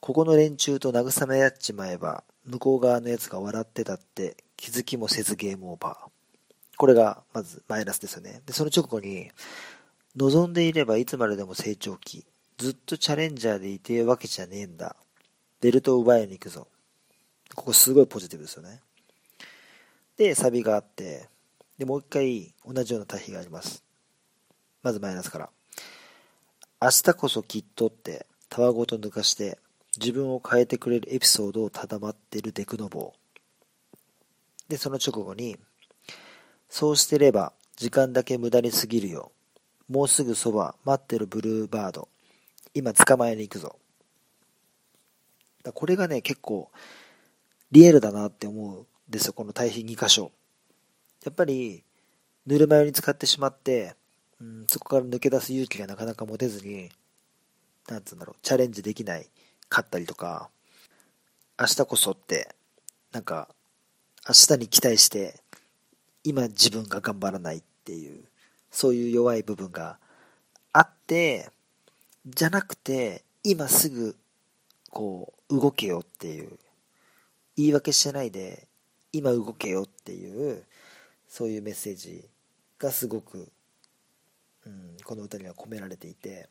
[0.00, 6.10] ここの連中と慰め合っちまえば、向こう側のやつが笑ってたって気づきもせずゲームオーバー。
[6.76, 8.42] これがまずマイナスですよね。
[8.46, 9.30] で、その直後に、
[10.16, 12.24] 望んでいればいつまででも成長期。
[12.58, 14.96] ずっとチャレンジャーでいてるわけじゃねえんだ。
[15.60, 16.68] ベルトを奪いに行くぞ。
[17.54, 18.80] ここすごいポジティブですよね。
[20.16, 21.28] で、サビがあって、
[21.78, 23.82] で、もう一回同じような対比があります。
[24.82, 25.50] まずマイナスから。
[26.80, 29.58] 明日こそきっとってたわごと抜かして
[29.98, 34.70] 自分を変えてくれるエピソードをただまってるデクノボー。
[34.70, 35.56] で、その直後に、
[36.68, 39.32] そうしてれば時間だけ無駄に過ぎるよ。
[39.88, 42.08] もうすぐそば待ってるブルーバード。
[42.74, 43.76] 今捕まえに行くぞ。
[45.62, 46.70] だこれがね、結構
[47.72, 50.32] リアルだなって思うですよ、この対比2箇所。
[51.24, 51.84] やっぱり、
[52.46, 53.94] ぬるま湯に使ってしまって、
[54.40, 56.90] うん、そこから抜け出す勇気がなかなか持てずに、
[57.88, 59.28] なんつうんだろう、チャレンジできない
[59.68, 60.50] かったりとか、
[61.58, 62.54] 明日こそって、
[63.12, 63.48] なんか、
[64.26, 65.40] 明日に期待して、
[66.24, 68.24] 今自分が頑張らないっていう、
[68.70, 69.98] そういう弱い部分が
[70.72, 71.50] あって、
[72.26, 74.16] じゃなくて、今すぐ、
[74.90, 76.58] こう、動けよっていう、
[77.56, 78.66] 言い訳してないで、
[79.14, 80.64] 今動けよっていう、
[81.28, 82.28] そういうメッセージ
[82.78, 83.48] がすごく、
[84.66, 86.48] うん、この歌には込められていて、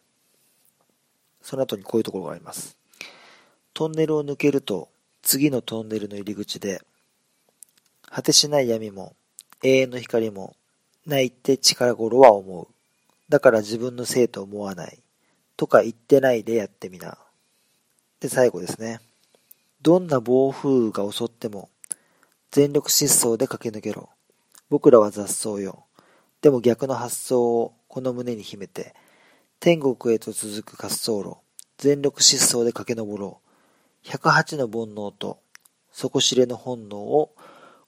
[1.42, 2.78] その後にこういうところがあります。
[3.74, 4.90] トンネルを抜けると
[5.22, 6.82] 次のトンネルの入り口で
[8.10, 9.16] 果てしない闇も
[9.64, 10.56] 永遠の光も
[11.06, 12.68] ないって力頃は思う。
[13.30, 15.00] だから自分のせいと思わない。
[15.58, 17.18] とか言ってないでやってみな。
[18.20, 19.00] で、最後ですね。
[19.82, 21.70] どんな暴風雨が襲っても
[22.54, 24.10] 全力疾走で駆け抜けろ。
[24.70, 25.86] 僕らは雑草よ。
[26.44, 28.94] でも逆の発想をこの胸に秘めて、
[29.60, 31.38] 天国へと続く滑走路、
[31.80, 33.42] 全力疾走で駆け上ろ
[34.06, 34.08] う。
[34.08, 35.40] 108の煩悩と
[35.92, 37.34] 底知れぬ本能を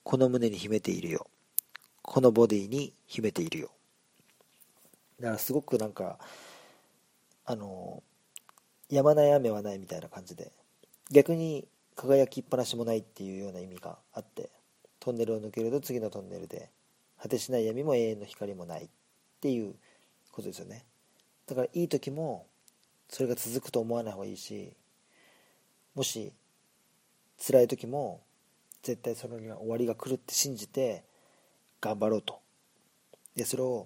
[0.01, 1.27] この胸に秘めているよ。
[2.01, 3.69] このボディに秘めているよ。
[5.19, 6.17] だからすごくなんか、
[7.45, 8.01] あの、
[8.89, 10.51] やまない雨はないみたいな感じで、
[11.11, 14.49] 逆に輝きっぱなしもないっていうような意味があって、
[15.05, 16.71] トンネルを抜けると次のトンネルで、
[17.21, 18.89] 果てしない闇も永遠の光もないっ
[19.39, 19.75] ていう
[20.31, 20.83] ことですよね。
[21.45, 22.47] だからいい時も
[23.07, 24.75] それが続くと思わない方がいいし、
[25.93, 26.33] もし
[27.37, 28.21] 辛い時も
[28.81, 31.03] 絶対それには終わりが来るって信じて
[31.81, 32.39] 頑張ろうと。
[33.35, 33.85] でそれを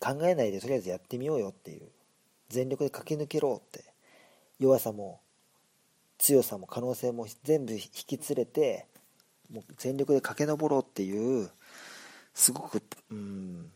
[0.00, 1.88] 考えないでとりあえずやってみようよっていう。
[2.50, 3.84] 全力で駆け抜けろって。
[4.58, 5.20] 弱さも
[6.18, 8.86] 強さも可能性も全部引き連れて
[9.52, 11.50] もう全力で駆け上ろうっていう
[12.34, 13.70] すごくうん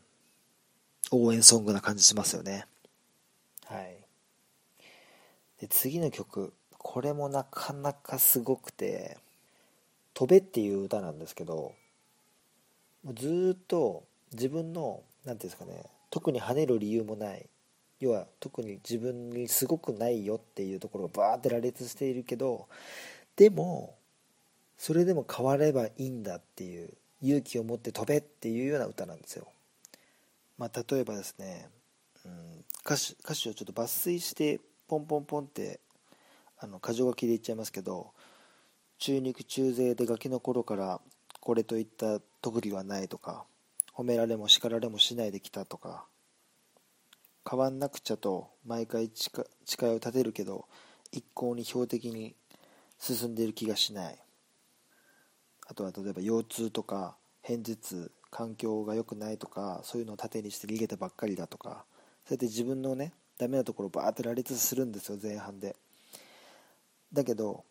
[1.11, 2.67] 応援ソングな感じしますよね。
[3.67, 3.97] はい。
[5.61, 9.19] で次の曲これもなかなかすごくて
[10.15, 11.75] 「飛べ」っていう歌なんですけど
[13.15, 17.47] ずっと自分の何て言うんですかね特に跳ねる理由もない
[18.01, 22.69] 要は特に自分にすごくないよっていうところがバーって羅列しているけど
[23.37, 23.97] でも
[24.79, 29.49] それでも変わればいいんだっていう勇気を持って飛べっていうような歌なんですよ。
[30.57, 31.69] まあ、例えばですね、
[32.25, 35.81] うん、歌詞歌詞をちょっと抜粋してポンポンポンって
[36.59, 38.13] あの箇条書きで言っちゃいますけど
[38.99, 41.01] 中肉中背でガキの頃から
[41.41, 43.45] これといった特技はないとか
[43.95, 46.05] 褒められも叱られもしないできたとか
[47.49, 49.31] 変わんなくちゃと毎回誓
[49.87, 50.67] いを立てるけど
[51.13, 52.35] 一向に標的に
[52.99, 54.19] 進んでいる気がしない
[55.69, 61.85] あとは例えば腰痛とか片頭痛環境が良くないとかそういうのを盾にして逃げたばっかりだとか
[62.27, 65.77] そうやって自分のねダメなところをバーって羅列するんですよ前半で。
[67.13, 67.65] だけど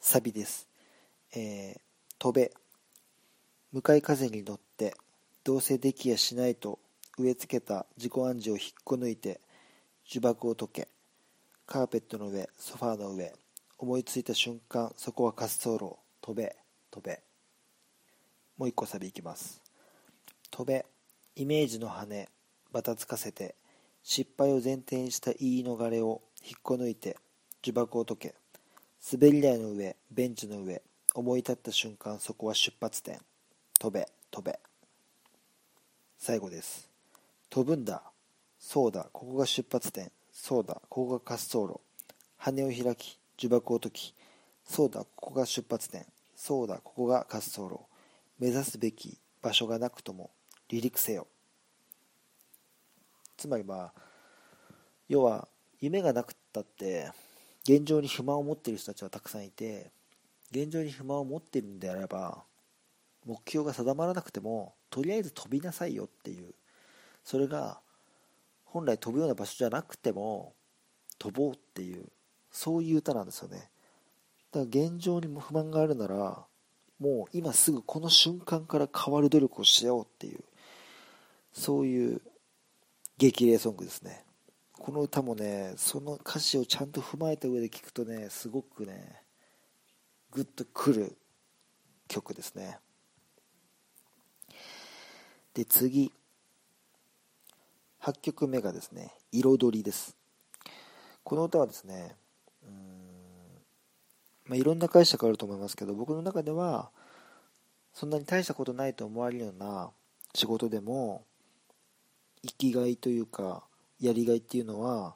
[0.00, 0.66] サビです。
[1.34, 1.80] えー、
[2.18, 2.52] 飛べ。
[3.72, 4.94] 向かい風に乗って
[5.42, 6.78] どうせできやしないと
[7.18, 9.40] 植え付けた自己暗示を引っこ抜いて
[10.08, 10.88] 呪縛を解け。
[11.66, 13.32] カーペットの上ソファーの上
[13.78, 16.56] 思いついた瞬間そこは滑走路飛べ。
[16.94, 17.20] 飛べ
[18.56, 19.60] もう一個サビいきます。
[20.52, 20.86] 飛べ
[21.34, 22.28] イメージの羽
[22.70, 23.56] ばたつかせて
[24.04, 27.16] 失敗を前提にした言い逃れを引っこ抜いて
[27.64, 28.34] 呪縛を解け
[29.12, 30.82] 滑り台の上ベンチの上
[31.16, 33.18] 思い立った瞬間そこは出発点。
[33.80, 34.60] 飛べ飛べ
[36.16, 36.88] 最後です。
[37.50, 38.04] 飛ぶんだ。
[38.60, 39.08] そうだ。
[39.12, 40.12] ここが出発点。
[40.32, 40.80] そうだ。
[40.88, 41.80] ここが滑走路。
[42.36, 44.14] 羽を開き呪縛を解き。
[44.64, 45.00] そうだ。
[45.16, 46.06] ここが出発点。
[46.46, 47.80] そうだここが滑走路。
[48.38, 50.30] 目指すべき場所がなくとも
[50.68, 51.26] 離陸せよ。
[53.38, 53.92] つまりまあ
[55.08, 55.48] 要は
[55.80, 57.10] 夢がなくったって
[57.62, 59.90] 現状に不満を持っている人たちはたくさんいて
[60.50, 62.42] 現状に不満を持っているんであれば
[63.24, 66.54] 目標が定まらなくてもとりあえず飛びなさいよっていう。
[67.24, 67.80] それが
[68.66, 70.52] 本来飛ぶような場所じゃなくても
[71.18, 72.04] 飛ぼうっていう
[72.50, 73.70] そういう歌なんですよね。
[74.54, 76.44] だから現状にも不満があるなら
[77.00, 80.44] もう今すぐこの瞬間から変わる努力をしようっていう
[81.52, 82.22] そういう
[83.18, 84.24] 激励ソングですね。
[84.72, 89.22] この歌もねその歌詞をちゃんと踏まえた上で聴くとねすごくね
[90.30, 91.16] グッとくる
[92.06, 92.78] 曲ですね。
[95.52, 96.12] で次。
[98.02, 100.14] 8曲目がですね「彩り」です。
[101.24, 102.14] この歌はですね
[102.62, 102.93] うん、
[104.46, 106.90] まあ、いろんな解釈あると思いますけど僕の中では
[107.92, 109.90] そんなに大したことないと思われるような
[110.34, 111.24] 仕事でも
[112.42, 113.62] 生きがいというか
[114.00, 115.14] やりがいっていうのは、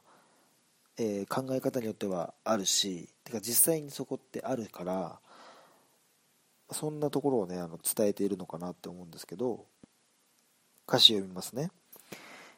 [0.97, 5.19] えー、考え方によってはあるしてか実際にそこってあるから
[6.71, 9.65] そんなところをねあの伝えているのかなって思うんですけど
[10.87, 11.69] 歌詞読みますね、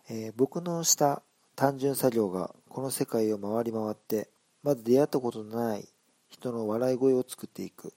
[0.10, 1.22] えー、僕のした
[1.56, 4.30] 単純作業がこの世界を回り回って
[4.64, 5.88] まだ出会ったことのない
[6.32, 7.94] 人の笑い声を作っていく。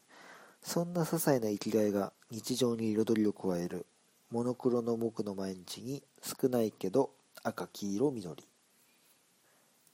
[0.60, 3.86] そんな些細な生きがいが日常に彩りを加える。
[4.30, 7.10] モノクロの僕の毎日に少ないけど
[7.42, 8.44] 赤黄色緑。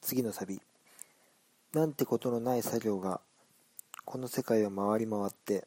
[0.00, 0.60] 次のサビ。
[1.74, 3.20] なんてことのない作業が
[4.04, 5.66] この世界を回り回って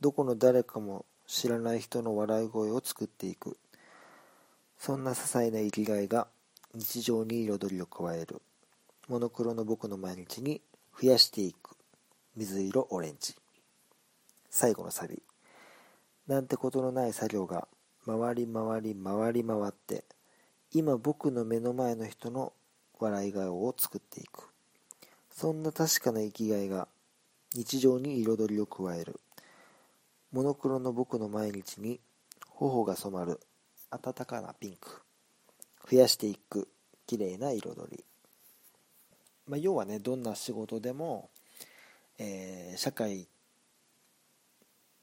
[0.00, 3.58] どこの誰かも知らない人の笑い声を作っていく。
[4.78, 6.28] そんな些細な生きがいが
[6.74, 8.40] 日常に彩りを加える。
[9.08, 10.62] モノクロの僕の毎日に
[11.00, 11.65] 増やしていく。
[12.36, 13.34] 水色オレンジ。
[14.50, 15.22] 最後のサビ。
[16.26, 17.66] なんてことのない作業が
[18.04, 20.04] 回り回り回り回って
[20.70, 22.52] 今僕の目の前の人の
[22.98, 24.50] 笑い顔を作っていく。
[25.30, 26.88] そんな確かな生きがいが
[27.54, 29.18] 日常に彩りを加える。
[30.30, 32.00] モノクロの僕の毎日に
[32.50, 33.40] 頬が染まる
[33.90, 35.00] 暖かなピンク。
[35.90, 36.68] 増やしていく
[37.06, 38.04] 綺麗な彩り、
[39.48, 41.30] まあ、要はねどんな仕事でも、
[42.18, 43.28] えー、社会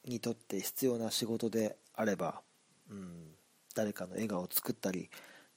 [0.06, 2.42] にとって必要な仕事であれば、
[2.90, 3.36] うん、
[3.76, 5.10] 誰かの笑顔を作ったり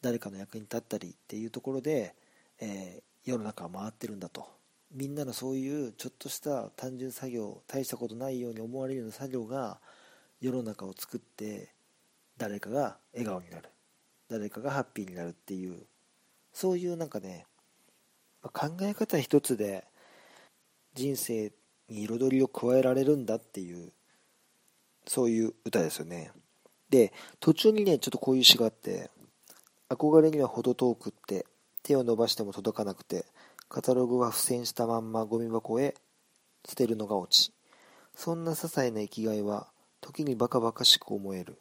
[0.03, 2.15] 誰かの役に立ったりっていうところで、
[2.61, 4.47] えー、世の中は回ってるんだと。
[4.93, 9.81] みんなのそういうちょっとした単純作業大したことないように思われるような作業が
[10.41, 11.73] 世の中を作って
[12.39, 13.69] 誰かが笑顔になる。
[14.31, 15.87] 誰かがハッピーになるっていう。
[16.53, 17.47] そういうなんかね
[18.43, 19.85] 考え方一つで
[20.97, 21.53] 人生
[21.89, 23.93] に彩りを加えられるんだっていう
[25.07, 26.33] そういう歌ですよね。
[26.91, 29.11] で途中にねちょっとこういう詩があって
[29.89, 31.47] 憧れには程遠くって
[31.83, 33.27] 手を伸ばしても届かなくて
[33.69, 35.95] カタログは付箋したまんまゴミ箱へ
[36.65, 37.53] 捨てるのが落ち
[38.15, 39.69] そんな些細な生きがいは
[40.01, 41.59] 時にバカバカしく思える。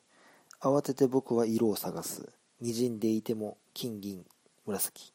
[0.62, 2.30] 慌てて僕は色を探す。
[2.62, 4.24] 滲んでいても金銀
[4.65, 5.13] 紫。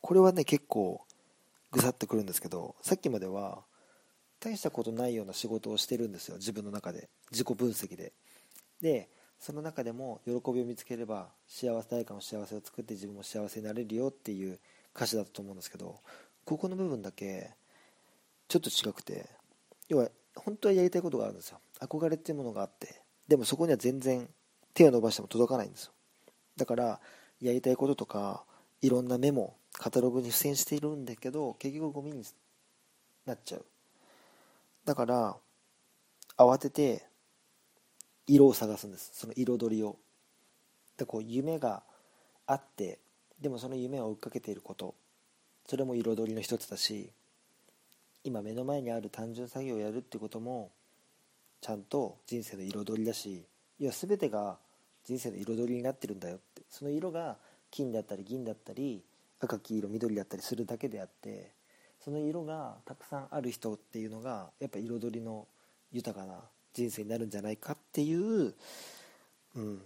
[0.00, 1.00] これはね結構
[1.72, 3.64] ぐさってくるんですけどさっきまでは
[4.40, 7.08] 大したことないような仕事をしてるんですよ自分の中で。
[7.30, 8.12] 自己分析で。
[8.80, 14.58] でその中でも喜びを見つければ幸せ誰かの幸せを作って自分も幸せになれるよっていう
[14.94, 16.00] 歌詞だったと思うんですけど
[16.44, 17.50] ここの部分だけ
[18.48, 19.28] ちょっと違くて
[19.88, 21.58] 要は本当はやりたいことがあるんですよ。
[21.80, 24.28] 憧れっていうものがあってでもそこには全然
[24.74, 25.92] 手を伸ばしても届かないんですよ。
[26.56, 27.00] だから
[27.40, 28.44] やりたいこととか
[28.82, 32.24] いろんなメモカタログに付箋しているんだけど結局ゴミに
[33.26, 33.64] なっちゃう。
[34.84, 35.36] だから
[36.36, 37.04] 慌てて
[38.26, 39.10] 色を探すんです。
[39.14, 39.96] その彩りを。
[40.96, 41.82] でこう夢が
[42.46, 42.98] あって
[43.40, 44.94] でもその夢を追っかけていること。
[45.66, 47.10] それも彩りの一つだし
[48.24, 50.72] 今目の前にある単純作業をやるってことも
[51.60, 53.44] ちゃんと人生の彩りだし
[53.78, 54.58] 要は全てが
[55.04, 56.62] 人生の彩りになってるんだよって。
[56.68, 57.36] その色が
[57.70, 59.02] 金だったり銀だったり
[59.40, 61.52] 赤黄色緑だったりするだけであって
[62.04, 65.46] その色がたくさんある人っていうのがやっぱ彩りの
[65.92, 66.40] 豊かな
[66.72, 68.54] 人生になるんじゃないかっていう
[69.56, 69.82] うん。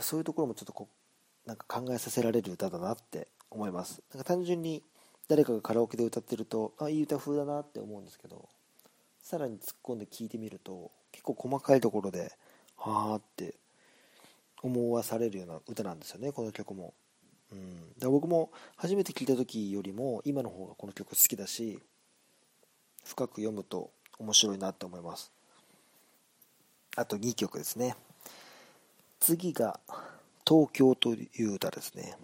[0.00, 0.88] そういうところもちょっとこ
[1.44, 4.02] なんか考えさせられる歌だなって思います。
[4.14, 4.82] なんか単純に
[5.28, 8.48] 誰かがカラオケで歌ってるとあいい歌風だなって思うんですけど
[9.22, 12.32] さらに突っ込んで聴いてみると結構細かいところで
[12.78, 13.54] ああって
[14.62, 16.94] 思わされるような歌なんですよねこの曲も、
[17.52, 21.78] うん、だ僕も初めて聴いた時よりも今の方がこの曲好きだし
[23.04, 25.32] 深く読むと面白いなって思います。
[26.96, 27.96] あと2曲ですね。
[29.20, 29.80] 次が
[30.46, 32.16] 「東京」という歌ですね。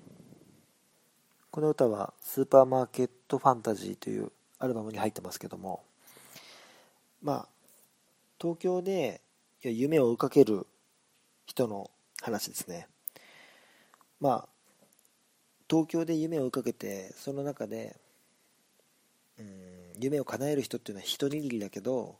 [1.51, 5.85] この歌は「スーパーマーケットファンタジー」というアルバムに入ってますけども
[7.23, 7.49] まあ
[8.41, 9.21] 東京で
[9.63, 10.67] 夢を追いかける
[11.47, 12.89] 人の話ですね。
[14.21, 14.58] まあ
[15.69, 17.97] 東京で夢を追いかけてその中で
[19.39, 19.47] うん
[20.01, 22.17] 夢を叶える人っていうのは一握りだけど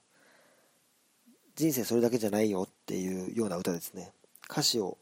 [1.55, 4.13] 人生それだけじゃないよっていうような歌ですね。
[4.51, 4.97] 歌詞を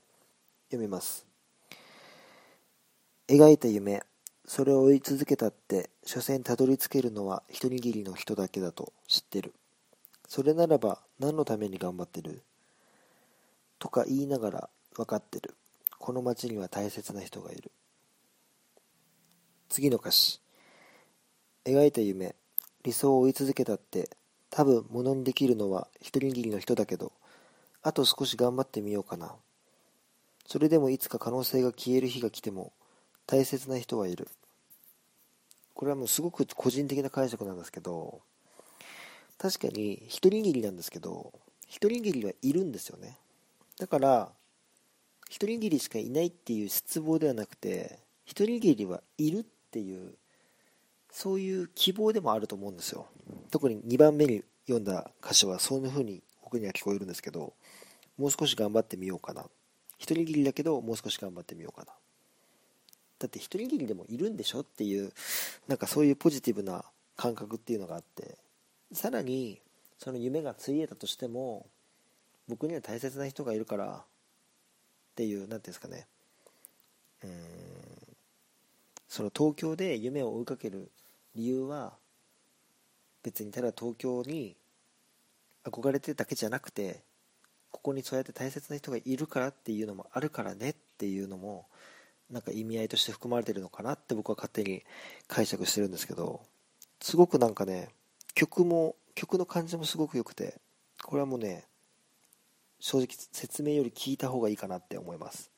[0.70, 1.26] 読みます。
[3.28, 4.02] 描いた夢
[4.46, 9.54] それを追い続けたって所詮たどり着けるのは一握りの人だけだと知ってる。
[10.28, 12.42] それならば何のために頑張ってる？
[13.78, 15.54] とか言いながら分かってる。
[15.98, 17.70] この街には大切な人がいる。
[19.68, 20.40] 次の歌詞。
[21.64, 22.34] 描いた夢
[22.84, 24.08] 理想を追い続けたって
[24.50, 27.12] 多分ものにできるのは一握りの人だけど
[27.82, 29.34] あと少し頑張ってみようかな。
[30.46, 32.72] それでもいつか可能性が消える日が来ても
[33.26, 34.28] 大切な人はいる。
[35.74, 38.20] これはもうすごく個人的な解釈なんですけど
[39.36, 41.32] 確かに一握りなんですけど
[41.66, 43.18] 一握りはいるんですよね。
[43.78, 44.32] だから
[45.28, 50.14] 一握りしかいないっていう失望ではなくて一握りはいるっていう
[51.10, 53.06] そういう希望でもあると思うんですよ。
[53.50, 57.52] 特に2番目に読んだ歌詞はそういう風に僕には聞こえるんですけど
[58.18, 59.44] もう少し頑張ってみようかな。
[59.98, 61.92] 一握りだけどもう少し頑張ってみようかな。
[63.18, 65.12] だって一握りでもいるんでしょっていう
[65.68, 66.84] なんかそういうポジティブな
[67.16, 68.36] 感覚っていうのがあって
[68.92, 69.60] さらに
[69.98, 71.66] その夢がついえたとしても
[72.48, 74.02] 僕には大切な人がいるからっ
[75.16, 76.06] ていう何ていうんですかね。
[77.24, 77.85] うん。
[79.08, 80.90] その東京で夢を追いかける
[81.34, 81.92] 理由は
[83.22, 84.56] 別にただ東京に
[85.64, 87.02] 憧れてるだけじゃなくて
[87.70, 91.66] ここにそうやって大切な人がいるからっていうのもあるからねっていうのも
[92.30, 94.82] なんか意味合いとして含まれてるのかなって僕は勝手に
[95.28, 96.40] 解釈してるんですけど
[97.00, 97.90] すごくなんかね
[98.34, 100.54] 曲も曲の感じもすごく良くて
[101.04, 101.64] これはもうね
[102.80, 105.50] 正直説明より聞いた方がいいかなって思います。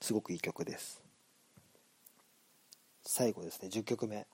[0.00, 1.01] すごくいい曲です。
[3.04, 3.68] 最後ですね。
[3.68, 4.26] 10曲目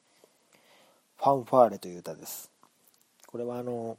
[1.17, 2.51] 「ファンファーレ」という歌です。
[3.27, 3.99] これはあの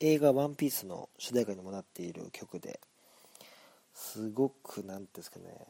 [0.00, 2.80] 映画「ワンピースの主題歌にもなっている曲で
[3.94, 5.66] すごく何ていうんですかね。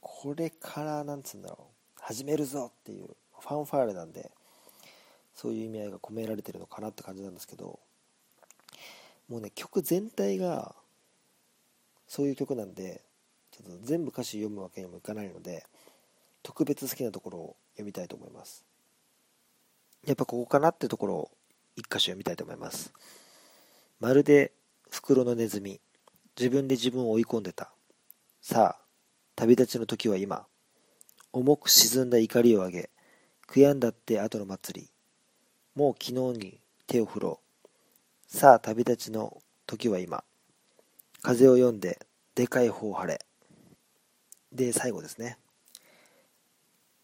[0.00, 1.76] これからなんつうんだろう。
[2.00, 4.30] 始めるぞっていうファンファーレなんで
[5.34, 7.78] そういう意味合いが込められてるのかなって感じなんですけど
[9.28, 10.74] もうね曲全体が
[12.08, 13.02] そういう曲なんで
[13.50, 15.66] ちょっと全部歌詞読むわけにもいかないので
[16.46, 18.64] 特別好きなところを読みたいと思います。
[20.06, 21.30] やっぱここかなってところを
[21.74, 22.92] 一箇所読みたいと思います。
[23.98, 24.52] まるで
[24.88, 25.80] 袋のネズミ。
[26.38, 27.72] 自分で自分を追い込んでた。
[28.40, 28.84] さあ
[29.34, 30.46] 旅立ちの時は今。
[31.32, 32.90] 重く沈んだ怒りを上げ
[33.48, 34.90] 悔やんだって後の祭り。
[35.74, 37.68] もう昨日に手を振ろう。
[38.28, 40.22] さあ旅立ちの時は今。
[41.22, 43.18] 風を読んででかい方を張れ。
[44.52, 45.38] で最後ですね。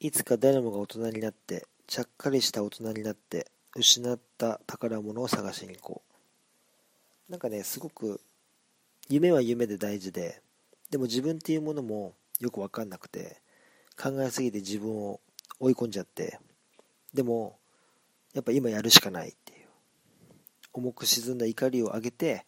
[0.04, 3.46] いつか誰もが大人になってちゃっかりした大人になって
[3.76, 6.02] 失った宝物を探しに行こ
[7.28, 7.30] う。
[7.30, 8.20] なんかねすごく
[9.08, 10.42] 夢は夢で大事で
[10.90, 13.36] でも自分っていうものもよく分かんなくて
[13.96, 15.20] 考えすぎて自分を
[15.60, 16.40] 追い込んじゃって
[17.14, 17.56] でも
[18.34, 19.66] やっぱ今やるしかないっていう。
[20.72, 22.44] 重く沈んだ怒りを上げて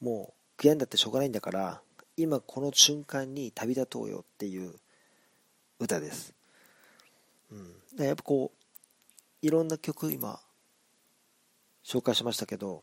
[0.00, 1.82] もう悔やんだってしょうがないんだから
[2.16, 4.74] 今この瞬間に旅立とうよっていう
[5.78, 6.34] 歌です、
[7.50, 10.40] うん、やっぱこういろんな曲今
[11.84, 12.82] 紹介しましたけど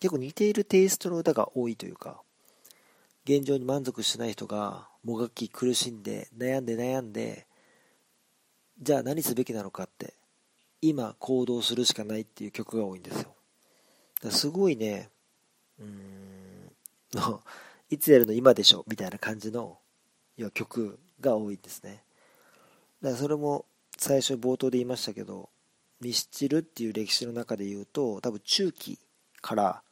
[0.00, 2.20] 結構似ているテイストの歌が多いというか
[3.24, 7.46] 現状に満足しない人がもがき苦しんで悩んで悩んで
[8.80, 10.14] じゃあ何すべきなのかって
[10.80, 13.34] 今行動するしかないっていう曲が多いんですよ。
[14.22, 15.10] だすごいね
[15.80, 16.72] うん
[17.90, 19.78] いつやるの今でしょみたいな感じの
[20.36, 22.02] 要は曲が多いんですね。
[23.02, 23.64] だからそれも
[23.96, 25.48] 最初冒頭で言いましたけど
[26.00, 28.98] ミスチルっていう歴史の中で言うと多分中期
[29.40, 29.82] から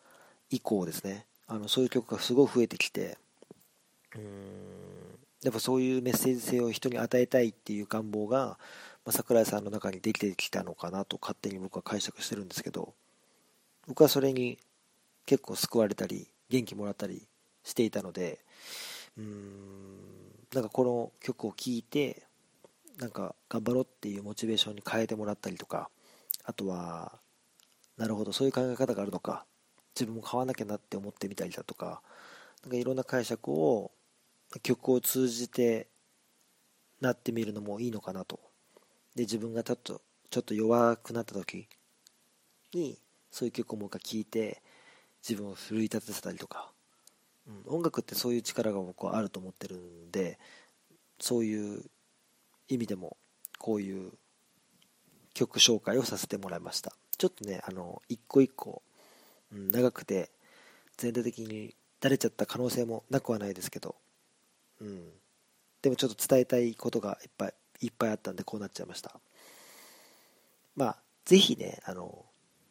[0.50, 1.26] 以降ですね。
[1.48, 3.18] あのそういう曲がすごい増えてきて
[4.14, 4.22] うん。
[5.42, 8.58] やっぱそういうメッセージ性を人に与えたいっていう願望が、ま
[9.06, 12.94] あ、桜井さんの中にできてきたのかなと勝手に僕は解釈してるんですけど
[13.86, 14.58] 僕はそれに
[15.24, 17.22] 結構救われたり元気もらったり
[17.62, 18.40] していたので
[19.16, 19.76] うーん
[20.52, 22.25] なんかこの曲を聴いて
[22.98, 25.90] なんか頑張ろうっていうモチベーションに変えてもらったりとか
[26.44, 27.12] あとは
[27.96, 29.44] なるほどそういう考え方があるのか
[29.94, 32.02] 自分も買わなきゃなって思ってみたりだとか
[32.62, 33.90] なんかいろんな解釈を
[34.62, 35.88] 曲を通じて
[37.00, 38.40] なってみるのもいいのかなと。
[39.14, 41.68] で自分がちょっとちょっと弱くなった時
[42.74, 42.98] に
[43.30, 44.62] そういう曲をもう一回聴いて
[45.26, 46.70] 自分を奮い立たせたりとか、
[47.46, 50.38] うん、音楽ってそういう力が僕はあると思ってるんで
[51.18, 51.84] そういう
[52.68, 53.16] 意味でも
[53.58, 54.12] こういう
[55.34, 56.92] 曲紹介をさせてもらいました。
[57.18, 58.82] ちょっとねあの一個一個、
[59.52, 60.30] うん、長くて
[60.96, 63.96] 全体的にだれちゃった可能性もなくはないですけど
[64.80, 65.08] うん、
[65.82, 69.18] でもちょっと伝えたいことがいっぱいいっぱいあったんでこうなっちゃいました。
[70.74, 72.24] まあぜひねあの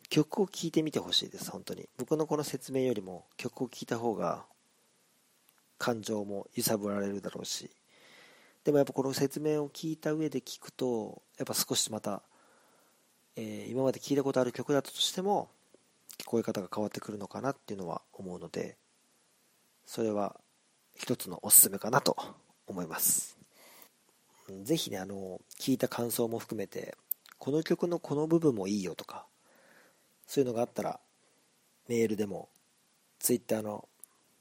[0.10, 1.88] 曲を聴いてみてほしいです本当に。
[1.98, 4.46] 僕のこの説明よりも曲を聴いた方が
[5.78, 7.70] 感情も揺さぶられるだろうし
[8.66, 12.24] でもやっぱこの説明を聞いた上で聞くとやっぱ少しまた、
[13.36, 15.50] えー、今まで聞いたことある曲だったとしても
[16.18, 18.76] 聞こえ方が変わってくるのかなっていうのは思うので
[19.86, 20.36] それは
[20.96, 22.18] 一つのおすすめかなと
[22.66, 23.38] 思います。
[24.64, 26.96] ぜひねあの聞いた感想も含めて
[27.38, 29.26] この曲のこの部分もいいよとか
[30.28, 31.00] そういうのがあったら
[31.88, 32.50] メールでも
[33.20, 33.88] Twitter の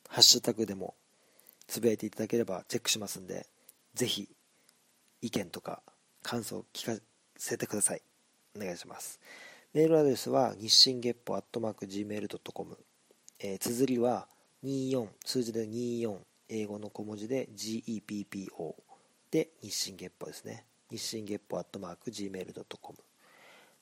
[0.08, 0.94] ハッシュタグでも
[1.66, 3.46] つぶやいていただければチェックしますんで
[3.94, 4.28] ぜひ
[5.22, 5.82] 意見とか
[6.22, 7.00] 感想を聞か
[7.36, 8.02] せてください。
[8.56, 9.20] お願いします。
[9.72, 12.78] メールアドレスは日進月歩アットマーク Gmail.com、
[13.40, 14.28] え、綴りは
[14.64, 16.16] 24数字で24
[16.48, 18.74] 英語の小文字で GEPPO
[19.30, 20.64] で日進月歩ですね。
[20.90, 22.98] 日進月歩アットマーク Gmail.com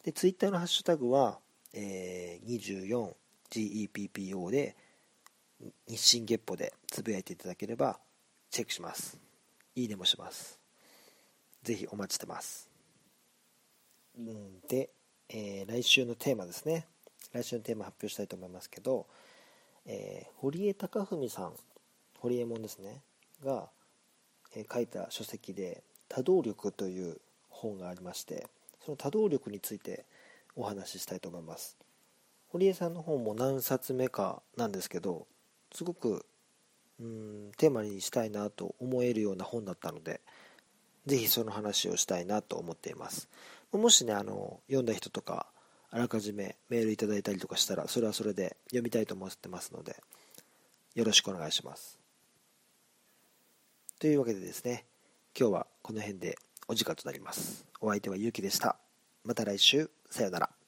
[0.04, 1.38] でツイッターのハッシュタグは、
[1.74, 3.12] えー、
[3.50, 4.76] 24GEPPO で
[5.86, 7.98] 日進月歩でつぶやいていただければ
[8.50, 9.18] チェックします。
[9.74, 10.58] いいねもします。
[11.62, 12.68] ぜひお待ちしてます。
[14.68, 14.90] で、
[15.30, 16.86] えー、来週のテーマですね。
[17.32, 19.06] 来週のテーマ発表したいと思いますけど、
[19.86, 21.52] えー、堀江貴文さん
[22.18, 23.00] 堀江門ですね。
[23.42, 23.70] が、
[24.54, 28.46] えー、書いた書籍で「多動力」という本がありまして
[28.84, 30.04] その多動力について
[30.54, 31.78] お話ししたいと思います。
[32.48, 35.26] 堀江さんの本も何冊目かなんですけど
[35.72, 36.26] すごく
[37.03, 40.20] うんテーマにしたいなと思えるような本だったので
[41.07, 43.28] ぜひその話をしたいなと思っています。
[43.72, 45.46] もしねあの読んだ人とか
[45.90, 49.96] あらかじめメールいただいたりとかしたらそれはそれで読みたいと思ってますので
[50.94, 51.98] よろしくお願いします。
[53.98, 54.84] というわけでですね
[55.38, 56.36] 今日はこの辺で
[56.68, 57.66] お時間となります。
[57.80, 58.76] お相手はゆうきでした。
[59.24, 59.90] また来週。
[60.11, 60.61] さよなら。